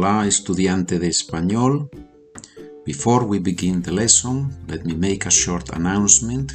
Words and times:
Hola, 0.00 0.28
estudiante 0.28 1.00
de 1.00 1.08
español. 1.08 1.90
Before 2.86 3.24
we 3.24 3.40
begin 3.40 3.82
the 3.82 3.90
lesson, 3.90 4.48
let 4.68 4.84
me 4.84 4.94
make 4.94 5.26
a 5.26 5.30
short 5.30 5.70
announcement. 5.70 6.52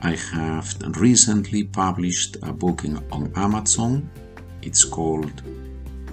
I 0.00 0.16
have 0.32 0.74
recently 0.98 1.64
published 1.64 2.38
a 2.42 2.52
book 2.52 2.82
on 3.12 3.30
Amazon. 3.36 4.08
It's 4.62 4.82
called 4.82 5.42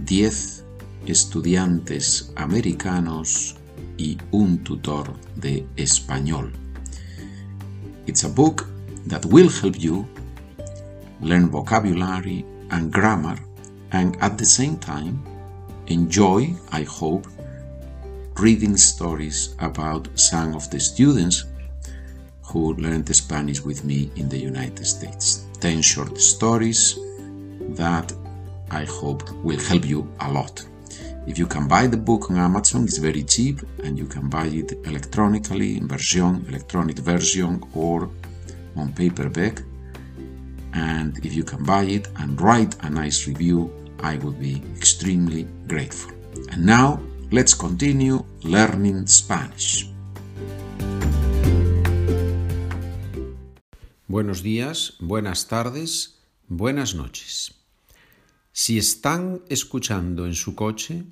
10 0.03 0.65
estudiantes 1.05 2.33
americanos 2.35 3.55
y 3.97 4.17
un 4.33 4.57
tutor 4.65 5.13
de 5.37 5.65
español. 5.77 6.51
It's 8.07 8.25
a 8.25 8.29
book 8.29 8.67
that 9.07 9.25
will 9.25 9.49
help 9.49 9.79
you 9.79 10.05
learn 11.21 11.49
vocabulary 11.49 12.43
and 12.71 12.91
grammar 12.91 13.37
and 13.93 14.17
at 14.19 14.37
the 14.37 14.45
same 14.45 14.75
time 14.75 15.30
enjoy, 15.91 16.53
I 16.71 16.83
hope, 16.83 17.27
reading 18.37 18.77
stories 18.77 19.55
about 19.59 20.07
some 20.17 20.55
of 20.55 20.69
the 20.69 20.79
students 20.79 21.45
who 22.43 22.73
learned 22.75 23.13
Spanish 23.15 23.61
with 23.61 23.83
me 23.83 24.09
in 24.15 24.29
the 24.29 24.37
United 24.37 24.85
States. 24.85 25.45
10 25.59 25.81
short 25.81 26.17
stories 26.17 26.97
that 27.75 28.13
I 28.71 28.85
hope 28.85 29.29
will 29.43 29.59
help 29.59 29.85
you 29.85 30.11
a 30.21 30.31
lot. 30.31 30.65
If 31.27 31.37
you 31.37 31.45
can 31.45 31.67
buy 31.67 31.87
the 31.87 31.97
book 31.97 32.31
on 32.31 32.37
Amazon, 32.37 32.85
it's 32.85 32.97
very 32.97 33.23
cheap 33.23 33.61
and 33.83 33.97
you 33.97 34.05
can 34.05 34.27
buy 34.27 34.47
it 34.47 34.71
electronically 34.85 35.77
in 35.77 35.87
version, 35.87 36.45
electronic 36.47 36.97
version 36.99 37.63
or 37.75 38.09
on 38.75 38.93
paperback. 38.93 39.61
And 40.73 41.23
if 41.25 41.33
you 41.35 41.43
can 41.43 41.63
buy 41.63 41.83
it 41.83 42.07
and 42.17 42.39
write 42.41 42.75
a 42.81 42.89
nice 42.89 43.27
review, 43.27 43.71
I 43.99 44.17
would 44.17 44.39
be 44.39 44.63
extremely 44.77 45.47
grateful. 45.71 46.11
And 46.51 46.65
now, 46.65 46.99
let's 47.31 47.55
continue 47.55 48.25
learning 48.43 49.07
Spanish. 49.07 49.89
Buenos 54.07 54.43
días, 54.43 54.97
buenas 54.99 55.47
tardes, 55.47 56.19
buenas 56.49 56.93
noches. 56.93 57.53
Si 58.51 58.77
están 58.77 59.43
escuchando 59.47 60.25
en 60.25 60.35
su 60.35 60.55
coche, 60.55 61.05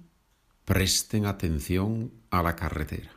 presten 0.66 1.25
atención 1.25 2.11
a 2.29 2.44
la 2.44 2.57
carretera. 2.57 3.13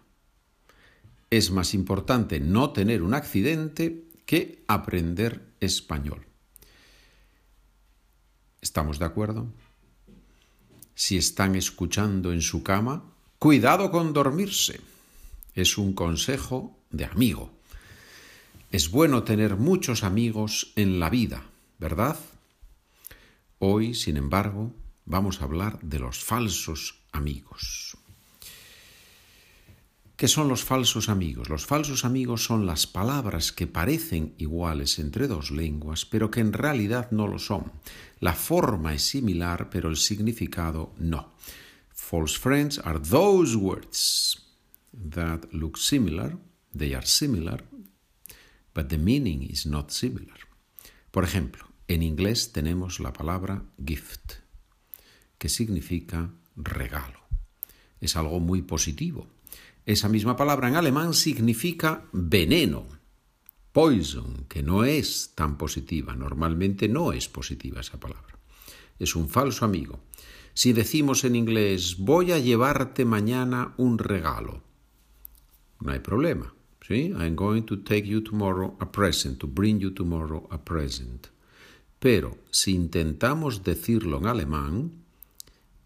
Es 1.29 1.51
más 1.51 1.75
importante 1.75 2.39
no 2.39 2.73
tener 2.73 3.03
un 3.03 3.15
accidente 3.15 4.05
que 4.27 4.63
aprender 4.69 5.55
español. 5.59 6.25
¿Estamos 8.61 9.01
de 9.01 9.07
acuerdo? 9.07 9.49
Si 10.95 11.17
están 11.17 11.57
escuchando 11.57 12.33
en 12.33 12.43
su 12.43 12.63
cama, 12.63 13.05
cuidado 13.39 13.91
con 13.91 14.13
dormirse. 14.13 14.81
Es 15.55 15.79
un 15.79 15.95
consejo 15.95 16.77
de 16.91 17.05
amigo. 17.07 17.51
Es 18.71 18.91
bueno 18.91 19.23
tener 19.23 19.57
muchos 19.57 20.03
amigos 20.05 20.73
en 20.77 20.99
la 20.99 21.11
vida, 21.11 21.43
¿verdad? 21.79 22.19
Hoy, 23.59 23.95
sin 23.95 24.17
embargo, 24.17 24.73
vamos 25.05 25.41
a 25.41 25.45
hablar 25.45 25.79
de 25.81 25.99
los 25.99 26.25
falsos 26.25 27.01
amigos. 27.13 27.92
¿Qué 30.23 30.29
son 30.29 30.47
los 30.47 30.63
falsos 30.63 31.09
amigos? 31.09 31.49
Los 31.49 31.67
falsos 31.67 32.05
amigos 32.05 32.45
son 32.45 32.65
las 32.65 32.87
palabras 32.87 33.51
que 33.51 33.67
parecen 33.67 34.37
iguales 34.39 35.01
entre 35.01 35.27
dos 35.27 35.51
lenguas, 35.51 36.07
pero 36.07 36.31
que 36.31 36.39
en 36.39 36.53
realidad 36.53 37.11
no 37.11 37.27
lo 37.27 37.41
son. 37.41 37.73
La 38.21 38.33
forma 38.33 38.95
es 38.95 39.03
similar, 39.03 39.69
pero 39.69 39.89
el 39.89 39.97
significado 39.97 40.95
no. 40.97 41.35
False 41.89 42.39
friends 42.39 42.79
are 42.85 43.01
those 43.01 43.57
words 43.57 44.41
that 45.11 45.41
look 45.51 45.77
similar, 45.77 46.37
they 46.73 46.95
are 46.95 47.05
similar, 47.05 47.65
but 48.77 48.91
the 48.91 48.99
meaning 48.99 49.43
is 49.43 49.67
not 49.67 49.91
similar. 49.91 50.39
Por 51.11 51.25
ejemplo, 51.25 51.67
en 51.89 52.05
inglés 52.05 52.53
tenemos 52.53 53.01
la 53.01 53.13
palabra 53.13 53.65
gift, 53.85 54.35
que 55.39 55.49
significa 55.49 56.31
regalo. 56.55 57.19
Es 58.01 58.15
algo 58.15 58.39
muy 58.39 58.63
positivo 58.63 59.27
esa 59.85 60.09
misma 60.09 60.37
palabra 60.37 60.69
en 60.69 60.77
alemán 60.77 61.15
significa 61.15 62.05
veneno, 62.13 62.87
poison, 63.73 64.45
que 64.49 64.63
no 64.63 64.85
es 64.85 65.33
tan 65.35 65.59
positiva. 65.59 66.15
Normalmente 66.15 66.89
no 66.89 67.13
es 67.13 67.29
positiva 67.29 67.81
esa 67.81 67.99
palabra. 67.99 68.39
Es 68.99 69.17
un 69.17 69.29
falso 69.29 69.65
amigo. 69.65 70.01
Si 70.55 70.73
decimos 70.73 71.25
en 71.25 71.35
inglés, 71.35 71.97
voy 71.99 72.33
a 72.33 72.39
llevarte 72.39 73.05
mañana 73.05 73.75
un 73.79 73.99
regalo, 73.99 74.63
no 75.81 75.93
hay 75.93 76.01
problema. 76.01 76.55
¿sí? 76.87 77.13
I'm 77.17 77.35
going 77.35 77.63
to 77.63 77.79
take 77.79 78.07
you 78.07 78.23
tomorrow 78.23 78.77
a 78.81 78.91
present, 78.91 79.39
to 79.39 79.47
bring 79.47 79.81
you 79.81 79.91
tomorrow 79.91 80.47
a 80.51 80.59
present. 80.59 81.29
Pero 81.99 82.39
si 82.51 82.75
intentamos 82.75 83.63
decirlo 83.63 84.19
en 84.19 84.27
alemán 84.27 84.93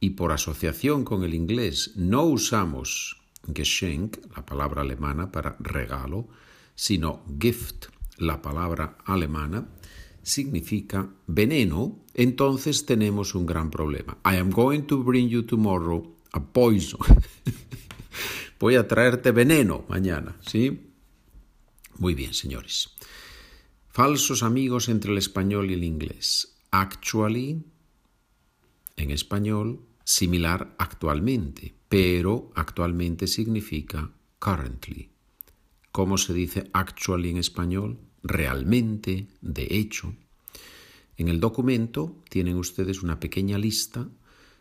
y 0.00 0.10
por 0.10 0.32
asociación 0.32 1.04
con 1.04 1.24
el 1.24 1.34
inglés 1.34 1.92
no 1.96 2.24
usamos 2.24 3.20
Geschenk, 3.54 4.18
la 4.36 4.44
palabra 4.44 4.82
alemana 4.82 5.30
para 5.30 5.56
regalo, 5.60 6.28
sino 6.74 7.24
Gift, 7.40 7.86
la 8.18 8.40
palabra 8.42 8.98
alemana, 9.04 9.68
significa 10.22 11.08
veneno, 11.26 12.04
entonces 12.14 12.84
tenemos 12.84 13.34
un 13.34 13.46
gran 13.46 13.70
problema. 13.70 14.18
I 14.24 14.36
am 14.36 14.50
going 14.50 14.82
to 14.82 15.02
bring 15.04 15.28
you 15.28 15.42
tomorrow 15.42 16.16
a 16.32 16.52
poison. 16.52 17.00
Voy 18.58 18.74
a 18.74 18.88
traerte 18.88 19.30
veneno 19.30 19.84
mañana, 19.88 20.36
¿sí? 20.40 20.90
Muy 21.98 22.14
bien, 22.14 22.34
señores. 22.34 22.90
Falsos 23.88 24.42
amigos 24.42 24.88
entre 24.88 25.12
el 25.12 25.18
español 25.18 25.70
y 25.70 25.74
el 25.74 25.84
inglés. 25.84 26.58
Actually, 26.70 27.64
en 28.96 29.10
español, 29.10 29.86
similar 30.04 30.74
actualmente, 30.78 31.75
pero 31.88 32.50
actualmente 32.54 33.26
significa 33.26 34.10
currently. 34.38 35.10
¿Cómo 35.92 36.18
se 36.18 36.34
dice 36.34 36.68
actually 36.72 37.30
en 37.30 37.38
español? 37.38 37.98
Realmente, 38.22 39.28
de 39.40 39.66
hecho. 39.70 40.14
En 41.16 41.28
el 41.28 41.40
documento 41.40 42.22
tienen 42.28 42.56
ustedes 42.56 43.02
una 43.02 43.18
pequeña 43.18 43.56
lista 43.56 44.06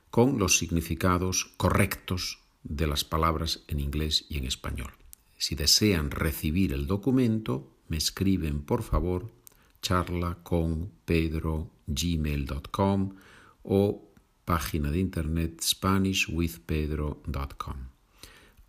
con 0.10 0.40
los 0.40 0.58
significados 0.58 1.52
correctos 1.58 2.40
de 2.64 2.88
las 2.88 3.04
palabras 3.04 3.66
en 3.68 3.82
inglés 3.82 4.26
y 4.30 4.38
en 4.38 4.46
español. 4.46 4.94
Si 5.38 5.56
desean 5.56 6.12
recibir 6.12 6.72
el 6.72 6.88
documento, 6.88 7.76
me 7.90 7.98
escriben 7.98 8.62
por 8.62 8.84
favor 8.84 9.34
charla 9.82 10.38
con 10.42 10.90
pedrogmail.com 11.06 13.16
o 13.64 14.06
página 14.46 14.92
de 14.92 15.00
internet 15.00 15.62
SpanishWithPedro.com. 15.62 17.78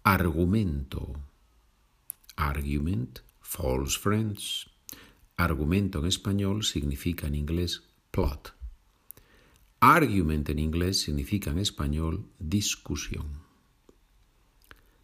Argumento. 0.03 1.15
Argument, 2.37 3.21
false 3.41 3.99
friends. 3.99 4.71
Argumento 5.37 6.01
en 6.01 6.07
español 6.07 6.65
significa 6.65 7.27
en 7.27 7.35
inglés 7.35 7.83
plot. 8.11 8.55
Argument 9.81 10.49
en 10.49 10.59
inglés 10.59 11.03
significa 11.03 11.51
en 11.51 11.59
español 11.59 12.25
discusión. 12.39 13.45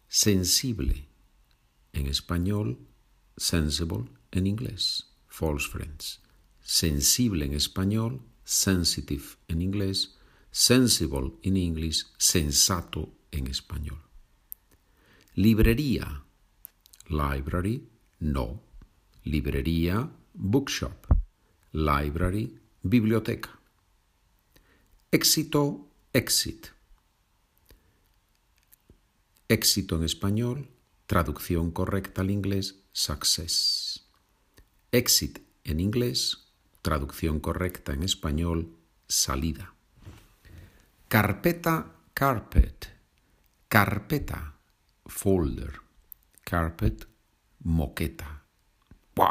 Sensible 0.07 1.07
en 1.93 2.07
español, 2.07 2.79
sensible 3.37 4.05
en 4.31 4.47
inglés, 4.47 5.11
false 5.27 5.67
friends. 5.67 6.21
Sensible 6.61 7.45
en 7.45 7.53
español, 7.53 8.21
sensitive 8.43 9.37
en 9.47 9.61
inglés, 9.61 10.15
sensible 10.53 11.39
in 11.41 11.57
English, 11.57 12.05
sensato 12.17 13.09
en 13.31 13.47
español. 13.47 13.99
Librería, 15.33 16.23
library, 17.09 17.89
no. 18.19 18.61
Librería, 19.23 20.11
bookshop. 20.33 21.07
Library, 21.71 22.59
biblioteca. 22.83 23.59
Éxito, 25.11 25.89
exit. 26.13 26.67
Éxito 29.47 29.95
en 29.95 30.03
español, 30.03 30.69
traducción 31.07 31.71
correcta 31.71 32.21
al 32.21 32.29
inglés, 32.29 32.83
success. 32.91 34.05
Exit 34.91 35.39
en 35.63 35.79
inglés, 35.79 36.53
traducción 36.83 37.39
correcta 37.39 37.93
en 37.93 38.03
español, 38.03 38.77
salida. 39.07 39.73
Carpeta, 41.13 41.93
carpet. 42.11 42.87
Carpeta, 43.67 44.57
folder. 45.05 45.73
Carpet, 46.43 47.07
moqueta. 47.59 48.43
¡Wow! 49.15 49.29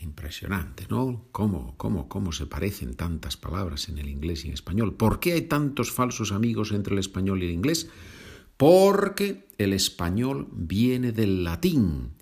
Impresionante, 0.00 0.86
¿no? 0.88 1.26
¿Cómo, 1.30 1.74
cómo, 1.76 2.08
¿Cómo 2.08 2.32
se 2.32 2.46
parecen 2.46 2.94
tantas 2.94 3.36
palabras 3.36 3.90
en 3.90 3.98
el 3.98 4.08
inglés 4.08 4.46
y 4.46 4.48
en 4.48 4.54
español? 4.54 4.94
¿Por 4.94 5.20
qué 5.20 5.34
hay 5.34 5.42
tantos 5.42 5.92
falsos 5.92 6.32
amigos 6.32 6.72
entre 6.72 6.94
el 6.94 7.00
español 7.00 7.42
y 7.42 7.48
el 7.48 7.52
inglés? 7.52 7.90
Porque 8.56 9.46
el 9.58 9.74
español 9.74 10.48
viene 10.52 11.12
del 11.12 11.44
latín 11.44 12.14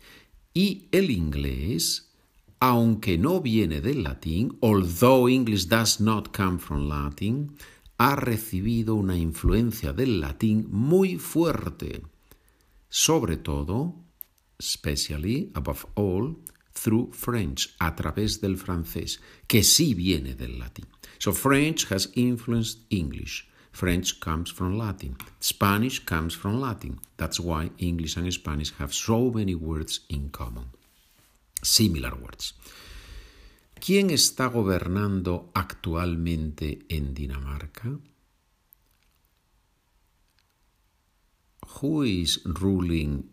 y 0.55 0.89
el 0.91 1.13
inglés, 1.13 2.11
aunque 2.59 3.17
no 3.17 3.41
viene 3.41 3.81
del 3.81 4.03
latín, 4.03 4.59
although 4.61 5.29
English 5.29 5.69
does 5.69 6.01
not 6.01 6.37
come 6.37 6.59
from 6.59 6.89
Latin, 6.89 7.57
ha 8.05 8.17
recibido 8.17 8.97
una 8.97 9.17
influencia 9.17 9.93
del 9.93 10.21
latín 10.21 10.67
muy 10.73 11.19
fuerte, 11.19 12.03
sobre 12.89 13.37
todo, 13.37 13.95
especially, 14.59 15.53
above 15.55 15.85
all, 15.95 16.37
through 16.73 17.13
French, 17.13 17.77
a 17.79 17.95
través 17.95 18.41
del 18.41 18.57
francés, 18.57 19.21
que 19.47 19.63
sí 19.63 19.95
viene 19.95 20.35
del 20.35 20.59
latín. 20.59 20.87
So 21.19 21.33
French 21.33 21.87
has 21.93 22.11
influenced 22.17 22.81
English. 22.91 23.49
French 23.71 24.19
comes 24.19 24.51
from 24.51 24.77
Latin. 24.77 25.17
Spanish 25.39 26.05
comes 26.05 26.35
from 26.35 26.61
Latin. 26.61 26.99
That's 27.19 27.39
why 27.39 27.71
English 27.79 28.17
and 28.17 28.33
Spanish 28.33 28.73
have 28.79 28.93
so 28.93 29.31
many 29.31 29.55
words 29.55 30.01
in 30.09 30.31
common. 30.31 30.73
Similar 31.63 32.17
words. 32.17 32.55
¿Quién 33.85 34.11
está 34.11 34.47
gobernando 34.47 35.51
actualmente 35.55 36.87
en 36.89 37.15
Dinamarca? 37.15 37.99
Who 41.81 42.05
is 42.05 42.43
ruling 42.45 43.33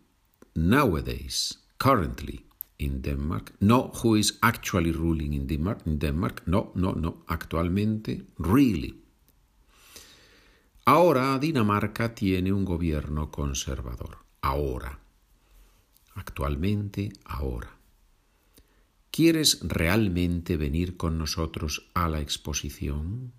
nowadays, 0.56 1.60
currently? 1.78 2.48
in 2.80 3.02
Denmark. 3.02 3.54
No, 3.60 3.92
who 4.02 4.16
is 4.16 4.40
actually 4.42 4.92
ruling 4.92 5.34
in 5.34 5.46
Denmark. 5.46 5.82
In 5.86 6.00
Denmark. 6.00 6.42
No, 6.48 6.72
no, 6.74 6.94
no. 6.94 7.26
Actualmente, 7.28 8.26
really. 8.40 9.04
Ahora 10.86 11.38
Dinamarca 11.38 12.16
tiene 12.16 12.52
un 12.52 12.66
gobierno 12.66 13.30
conservador. 13.30 14.18
Ahora. 14.42 14.98
Actualmente, 16.16 17.12
ahora. 17.26 17.79
¿Quieres 19.12 19.60
realmente 19.64 20.58
venir 20.58 20.98
con 20.98 21.18
nosotros 21.18 21.90
a 21.94 22.08
la 22.10 22.22
exposición? 22.22 23.34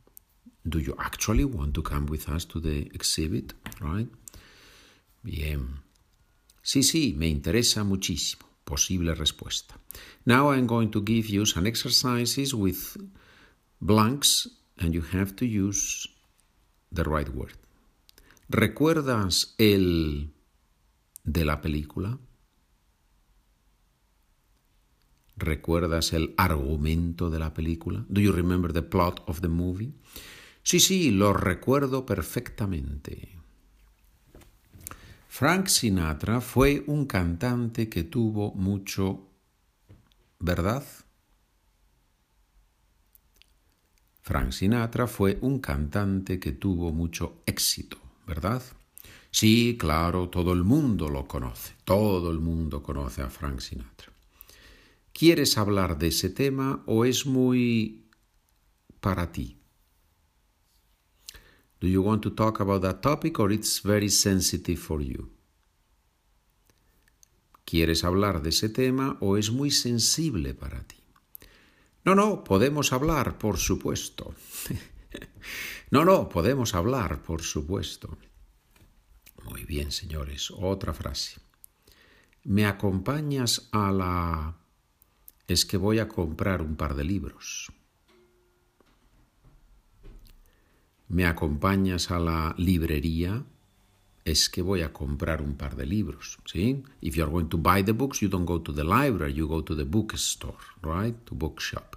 Do 0.65 0.79
you 0.79 0.95
actually 0.99 1.45
want 1.45 1.75
to 1.75 1.83
come 1.83 2.07
with 2.11 2.29
us 2.29 2.47
to 2.49 2.61
the 2.61 2.91
exhibit? 2.93 3.55
Right? 3.81 4.11
Bien. 5.23 5.81
Sí, 6.63 6.83
sí, 6.83 7.15
me 7.17 7.29
interesa 7.29 7.85
muchísimo. 7.85 8.49
Posible 8.65 9.15
respuesta. 9.15 9.81
Now 10.25 10.53
I'm 10.53 10.67
going 10.67 10.91
to 10.91 11.03
give 11.03 11.29
you 11.29 11.45
some 11.45 11.67
exercises 11.67 12.55
with 12.55 12.97
blanks 13.81 14.49
and 14.79 14.95
you 14.95 15.03
have 15.13 15.35
to 15.37 15.45
use 15.45 16.09
the 16.93 17.03
right 17.05 17.29
word. 17.29 17.57
¿Recuerdas 18.49 19.55
el 19.59 20.31
de 21.25 21.45
la 21.45 21.61
película? 21.61 22.19
¿Recuerdas 25.41 26.13
el 26.13 26.35
argumento 26.37 27.31
de 27.31 27.39
la 27.39 27.55
película? 27.55 28.05
Do 28.11 28.21
you 28.21 28.31
remember 28.31 28.75
the 28.75 28.83
plot 28.83 29.23
of 29.27 29.41
the 29.41 29.49
movie? 29.49 29.95
Sí, 30.63 30.81
sí, 30.81 31.11
lo 31.11 31.33
recuerdo 31.33 32.05
perfectamente. 32.05 33.39
Frank 35.29 35.69
Sinatra 35.69 36.43
fue 36.43 36.85
un 36.87 37.07
cantante 37.07 37.89
que 37.89 38.05
tuvo 38.05 38.53
mucho, 38.53 39.29
¿verdad? 40.41 40.85
Frank 44.21 44.53
Sinatra 44.53 45.07
fue 45.07 45.39
un 45.41 45.59
cantante 45.61 46.39
que 46.39 46.53
tuvo 46.53 46.93
mucho 46.93 47.41
éxito, 47.47 47.97
¿verdad? 48.27 48.63
Sí, 49.31 49.79
claro, 49.81 50.29
todo 50.29 50.53
el 50.53 50.65
mundo 50.65 51.09
lo 51.09 51.27
conoce, 51.27 51.73
todo 51.85 52.31
el 52.31 52.41
mundo 52.41 52.83
conoce 52.83 53.23
a 53.23 53.31
Frank 53.31 53.61
Sinatra. 53.61 54.10
¿Quieres 55.13 55.59
hablar 55.59 55.99
de 55.99 56.09
ese 56.09 56.31
tema 56.31 56.83
o 56.87 57.05
es 57.05 57.27
muy 57.27 58.09
para 59.01 59.33
ti? 59.33 59.59
Do 61.81 61.89
you 61.89 62.03
want 62.03 62.23
to 62.23 62.33
talk 62.33 62.61
about 62.61 62.83
that 62.83 63.01
topic 63.01 63.39
or 63.39 63.53
it's 63.53 63.83
very 63.83 64.11
sensitive 64.11 64.79
for 64.79 65.03
you? 65.03 65.31
¿Quieres 67.65 68.05
hablar 68.05 68.43
de 68.43 68.51
ese 68.51 68.69
tema 68.69 69.17
o 69.21 69.37
es 69.37 69.51
muy 69.51 69.71
sensible 69.71 70.55
para 70.55 70.83
ti? 70.87 70.97
No, 72.05 72.15
no, 72.15 72.45
podemos 72.45 72.93
hablar, 72.93 73.39
por 73.39 73.59
supuesto. 73.59 74.35
no, 75.91 76.05
no, 76.05 76.29
podemos 76.29 76.75
hablar, 76.75 77.23
por 77.23 77.43
supuesto. 77.43 78.19
Muy 79.45 79.65
bien, 79.65 79.93
señores. 79.93 80.51
Otra 80.51 80.93
frase. 80.93 81.41
¿Me 82.45 82.67
acompañas 82.67 83.69
a 83.73 83.93
la... 83.93 84.60
Es 85.51 85.65
que 85.65 85.77
voy 85.77 85.99
a 85.99 86.07
comprar 86.07 86.63
un 86.63 86.77
par 86.77 86.95
de 86.95 87.05
libros. 87.05 87.73
me 91.11 91.27
acompañas 91.27 92.11
a 92.11 92.19
la 92.19 92.55
librería, 92.57 93.45
es 94.25 94.49
que 94.49 94.63
voy 94.63 94.83
a 94.83 94.93
comprar 94.93 95.43
un 95.43 95.57
par 95.57 95.75
de 95.75 95.85
libros, 95.85 96.39
¿sí? 96.45 96.85
If 97.01 97.17
you 97.17 97.25
are 97.25 97.33
going 97.33 97.49
to 97.49 97.59
buy 97.59 97.83
the 97.83 97.93
books, 97.93 98.21
you 98.21 98.29
don't 98.29 98.47
go 98.47 98.61
to 98.61 98.73
the 98.73 98.85
library, 98.85 99.35
you 99.35 99.49
go 99.49 99.63
to 99.63 99.75
the 99.75 99.85
bookstore, 99.85 100.59
right? 100.83 101.17
To 101.25 101.35
bookshop. 101.35 101.97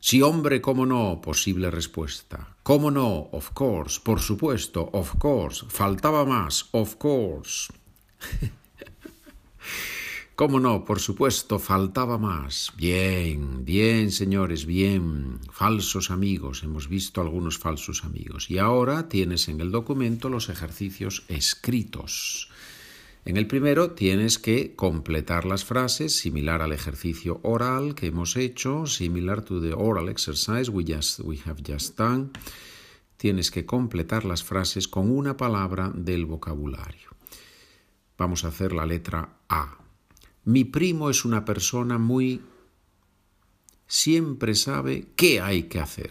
Sí, 0.00 0.22
hombre, 0.22 0.60
cómo 0.60 0.86
no, 0.86 1.20
posible 1.20 1.70
respuesta. 1.70 2.56
¿Cómo 2.64 2.90
no? 2.90 3.28
Of 3.32 3.52
course, 3.52 4.00
por 4.02 4.18
supuesto, 4.18 4.90
of 4.92 5.16
course. 5.18 5.64
Faltaba 5.68 6.24
más, 6.24 6.68
of 6.72 6.96
course. 6.96 7.72
¿Cómo 10.40 10.58
no? 10.58 10.86
Por 10.86 11.00
supuesto, 11.00 11.58
faltaba 11.58 12.16
más. 12.16 12.72
Bien, 12.74 13.62
bien, 13.62 14.10
señores, 14.10 14.64
bien. 14.64 15.38
Falsos 15.52 16.10
amigos. 16.10 16.62
Hemos 16.62 16.88
visto 16.88 17.20
algunos 17.20 17.58
falsos 17.58 18.06
amigos. 18.06 18.50
Y 18.50 18.56
ahora 18.56 19.06
tienes 19.10 19.50
en 19.50 19.60
el 19.60 19.70
documento 19.70 20.30
los 20.30 20.48
ejercicios 20.48 21.26
escritos. 21.28 22.48
En 23.26 23.36
el 23.36 23.46
primero 23.46 23.90
tienes 23.90 24.38
que 24.38 24.74
completar 24.74 25.44
las 25.44 25.66
frases, 25.66 26.16
similar 26.16 26.62
al 26.62 26.72
ejercicio 26.72 27.40
oral 27.42 27.94
que 27.94 28.06
hemos 28.06 28.34
hecho, 28.38 28.86
similar 28.86 29.44
to 29.44 29.60
the 29.60 29.74
oral 29.74 30.08
exercise 30.08 30.70
we, 30.70 30.86
just, 30.88 31.20
we 31.20 31.38
have 31.44 31.62
just 31.62 31.98
done. 31.98 32.30
Tienes 33.18 33.50
que 33.50 33.66
completar 33.66 34.24
las 34.24 34.42
frases 34.42 34.88
con 34.88 35.10
una 35.10 35.36
palabra 35.36 35.92
del 35.94 36.24
vocabulario. 36.24 37.10
Vamos 38.16 38.46
a 38.46 38.48
hacer 38.48 38.72
la 38.72 38.86
letra 38.86 39.36
A. 39.50 39.79
Mi 40.50 40.64
primo 40.64 41.10
es 41.10 41.24
una 41.24 41.44
persona 41.44 41.96
muy... 41.96 42.42
siempre 43.86 44.56
sabe 44.56 45.12
qué 45.14 45.40
hay 45.40 45.68
que 45.68 45.78
hacer. 45.78 46.10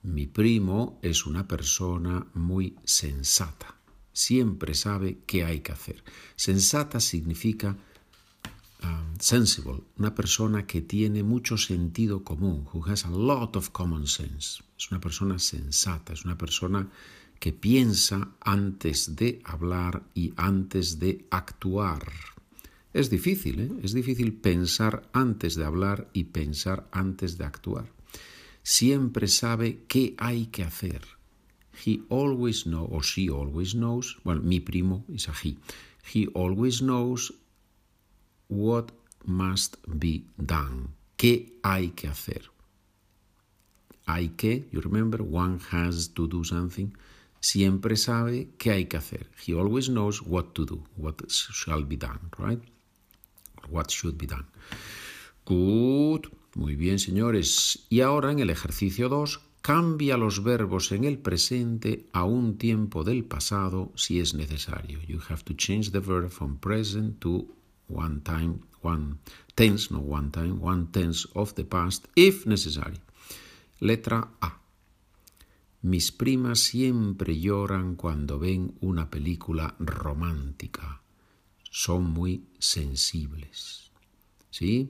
Mi 0.00 0.26
primo 0.26 0.98
es 1.02 1.26
una 1.26 1.46
persona 1.46 2.26
muy 2.32 2.74
sensata. 2.84 3.76
Siempre 4.14 4.72
sabe 4.72 5.18
qué 5.26 5.44
hay 5.44 5.60
que 5.60 5.72
hacer. 5.72 6.02
Sensata 6.36 6.98
significa 6.98 7.76
um, 8.82 9.14
sensible, 9.20 9.82
una 9.98 10.14
persona 10.14 10.66
que 10.66 10.80
tiene 10.80 11.22
mucho 11.22 11.58
sentido 11.58 12.24
común, 12.24 12.66
who 12.72 12.82
has 12.86 13.04
a 13.04 13.10
lot 13.10 13.56
of 13.56 13.68
common 13.72 14.06
sense. 14.06 14.62
Es 14.78 14.90
una 14.90 15.00
persona 15.00 15.38
sensata, 15.38 16.14
es 16.14 16.24
una 16.24 16.38
persona 16.38 16.88
que 17.44 17.52
piensa 17.52 18.30
antes 18.40 19.16
de 19.16 19.42
hablar 19.44 20.02
y 20.14 20.32
antes 20.38 20.98
de 20.98 21.26
actuar. 21.28 22.10
Es 22.94 23.10
difícil, 23.10 23.60
¿eh? 23.60 23.70
es 23.82 23.92
difícil 23.92 24.32
pensar 24.32 25.06
antes 25.12 25.54
de 25.54 25.66
hablar 25.66 26.08
y 26.14 26.24
pensar 26.24 26.88
antes 26.90 27.36
de 27.36 27.44
actuar. 27.44 27.92
Siempre 28.62 29.28
sabe 29.28 29.84
qué 29.88 30.14
hay 30.16 30.46
que 30.46 30.62
hacer. 30.64 31.02
He 31.84 32.00
always 32.08 32.62
knows, 32.62 32.88
o 32.90 33.02
she 33.02 33.28
always 33.28 33.72
knows, 33.72 34.16
bueno, 34.24 34.40
mi 34.40 34.60
primo 34.60 35.04
es 35.12 35.28
a 35.28 35.34
he. 35.34 35.58
He 36.14 36.26
always 36.34 36.78
knows 36.78 37.34
what 38.48 38.86
must 39.26 39.76
be 39.86 40.24
done. 40.38 40.94
¿Qué 41.18 41.58
hay 41.62 41.90
que 41.90 42.08
hacer? 42.08 42.50
Hay 44.06 44.30
que, 44.30 44.66
you 44.72 44.80
remember, 44.80 45.20
one 45.20 45.58
has 45.70 46.08
to 46.14 46.26
do 46.26 46.42
something 46.42 46.90
siempre 47.44 47.96
sabe 47.96 48.48
qué 48.56 48.70
hay 48.70 48.86
que 48.86 48.96
hacer. 48.96 49.30
He 49.46 49.52
always 49.52 49.88
knows 49.88 50.22
what 50.22 50.54
to 50.54 50.64
do, 50.64 50.82
what 50.96 51.16
shall 51.28 51.84
be 51.84 51.96
done, 51.96 52.30
right? 52.38 52.62
What 53.68 53.90
should 53.90 54.16
be 54.16 54.26
done. 54.26 54.46
Good. 55.44 56.32
Muy 56.54 56.74
bien, 56.74 56.98
señores. 56.98 57.86
Y 57.90 58.00
ahora 58.00 58.32
en 58.32 58.38
el 58.38 58.48
ejercicio 58.48 59.08
2, 59.10 59.40
cambia 59.60 60.16
los 60.16 60.42
verbos 60.42 60.92
en 60.92 61.04
el 61.04 61.18
presente 61.18 62.06
a 62.12 62.24
un 62.24 62.56
tiempo 62.56 63.04
del 63.04 63.24
pasado 63.24 63.92
si 63.94 64.20
es 64.20 64.32
necesario. 64.32 65.00
You 65.02 65.20
have 65.28 65.42
to 65.44 65.54
change 65.54 65.90
the 65.90 66.00
verb 66.00 66.30
from 66.30 66.56
present 66.56 67.20
to 67.20 67.46
one 67.88 68.20
time, 68.22 68.60
one 68.82 69.18
tense, 69.54 69.92
no 69.92 70.00
one 70.00 70.30
time, 70.30 70.60
one 70.62 70.86
tense 70.92 71.28
of 71.34 71.54
the 71.54 71.64
past 71.64 72.06
if 72.16 72.46
necessary. 72.46 72.98
Letra 73.80 74.30
A. 74.40 74.63
Mis 75.84 76.12
primas 76.12 76.60
siempre 76.60 77.38
lloran 77.38 77.94
cuando 77.94 78.38
ven 78.38 78.74
una 78.80 79.10
película 79.10 79.76
romántica. 79.78 81.02
Son 81.70 82.04
muy 82.04 82.46
sensibles. 82.58 83.90
¿Sí? 84.48 84.88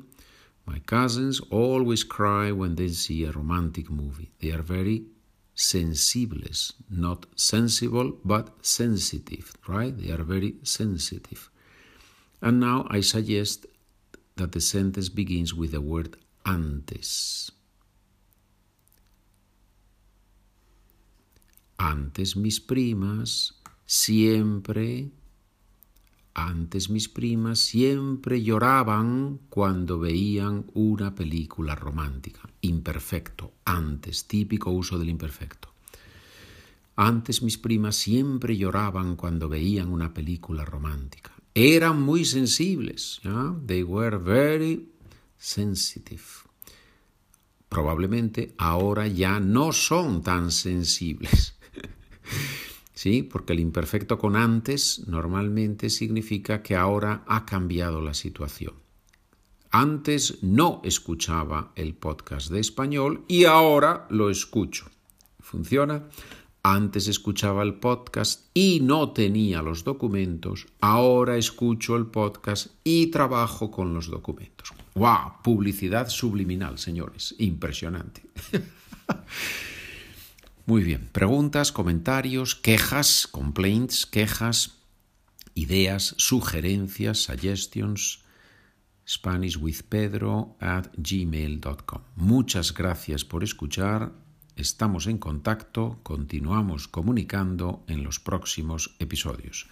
My 0.66 0.78
cousins 0.78 1.42
always 1.50 2.04
cry 2.04 2.52
when 2.52 2.76
they 2.76 2.90
see 2.90 3.24
a 3.24 3.32
romantic 3.32 3.90
movie. 3.90 4.30
They 4.38 4.52
are 4.52 4.62
very 4.62 5.08
sensibles, 5.56 6.74
not 6.88 7.26
sensible, 7.34 8.20
but 8.22 8.52
sensitive, 8.62 9.52
right? 9.66 9.96
They 9.96 10.12
are 10.12 10.22
very 10.22 10.60
sensitive. 10.62 11.50
And 12.40 12.60
now 12.60 12.86
I 12.88 13.00
suggest 13.00 13.66
that 14.36 14.52
the 14.52 14.60
sentence 14.60 15.08
begins 15.08 15.52
with 15.52 15.72
the 15.72 15.80
word 15.80 16.16
antes. 16.46 17.50
Antes 21.84 22.34
mis 22.34 22.60
primas 22.60 23.60
siempre 23.84 25.10
Antes 26.32 26.88
mis 26.88 27.10
primas 27.10 27.58
siempre 27.58 28.42
lloraban 28.42 29.38
cuando 29.50 29.98
veían 29.98 30.64
una 30.72 31.14
película 31.14 31.74
romántica. 31.74 32.40
Imperfecto, 32.62 33.52
antes, 33.66 34.26
típico 34.26 34.70
uso 34.70 34.98
del 34.98 35.10
imperfecto. 35.10 35.74
Antes 36.96 37.42
mis 37.42 37.58
primas 37.58 37.96
siempre 37.96 38.56
lloraban 38.56 39.14
cuando 39.14 39.50
veían 39.50 39.90
una 39.92 40.14
película 40.14 40.64
romántica. 40.64 41.32
Eran 41.54 42.00
muy 42.00 42.24
sensibles. 42.24 43.20
They 43.66 43.82
were 43.82 44.16
very 44.16 44.88
sensitive. 45.36 46.24
Probablemente 47.68 48.54
ahora 48.56 49.06
ya 49.06 49.38
no 49.38 49.70
son 49.72 50.22
tan 50.22 50.50
sensibles. 50.50 51.54
¿Sí? 53.04 53.22
Porque 53.22 53.52
el 53.52 53.60
imperfecto 53.60 54.16
con 54.16 54.34
antes 54.34 55.06
normalmente 55.06 55.90
significa 55.90 56.62
que 56.62 56.74
ahora 56.74 57.22
ha 57.26 57.44
cambiado 57.44 58.00
la 58.00 58.14
situación. 58.14 58.72
Antes 59.70 60.42
no 60.42 60.80
escuchaba 60.84 61.72
el 61.76 61.94
podcast 61.94 62.50
de 62.50 62.60
español 62.60 63.26
y 63.28 63.44
ahora 63.44 64.06
lo 64.08 64.30
escucho. 64.30 64.86
¿Funciona? 65.38 66.08
Antes 66.62 67.06
escuchaba 67.08 67.62
el 67.62 67.74
podcast 67.74 68.48
y 68.54 68.80
no 68.80 69.12
tenía 69.12 69.60
los 69.60 69.84
documentos, 69.84 70.66
ahora 70.80 71.36
escucho 71.36 71.96
el 71.96 72.06
podcast 72.06 72.68
y 72.84 73.08
trabajo 73.08 73.70
con 73.70 73.92
los 73.92 74.06
documentos. 74.06 74.72
¡Wow! 74.94 75.42
Publicidad 75.42 76.08
subliminal, 76.08 76.78
señores. 76.78 77.34
Impresionante. 77.36 78.22
Muy 80.66 80.82
bien, 80.82 81.10
preguntas, 81.12 81.72
comentarios, 81.72 82.54
quejas, 82.54 83.26
complaints, 83.26 84.06
quejas, 84.06 84.78
ideas, 85.54 86.14
sugerencias, 86.16 87.18
suggestions, 87.18 88.24
SpanishWithPedro 89.06 90.56
at 90.60 90.86
gmail.com. 90.96 92.00
Muchas 92.16 92.72
gracias 92.72 93.26
por 93.26 93.44
escuchar, 93.44 94.12
estamos 94.56 95.06
en 95.06 95.18
contacto, 95.18 96.00
continuamos 96.02 96.88
comunicando 96.88 97.84
en 97.86 98.02
los 98.02 98.18
próximos 98.18 98.96
episodios. 99.00 99.68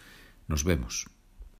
Nos 0.47 0.63
vemos. 0.63 1.07